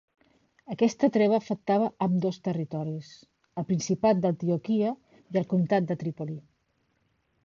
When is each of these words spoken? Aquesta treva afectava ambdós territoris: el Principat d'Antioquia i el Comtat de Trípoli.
Aquesta 0.75 1.07
treva 1.17 1.35
afectava 1.41 1.89
ambdós 2.05 2.39
territoris: 2.47 3.11
el 3.63 3.67
Principat 3.73 4.23
d'Antioquia 4.23 4.95
i 5.37 5.41
el 5.43 5.47
Comtat 5.53 5.87
de 5.93 5.99
Trípoli. 6.05 6.39